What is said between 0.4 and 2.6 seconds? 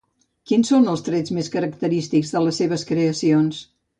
Quins són els trets més característics de les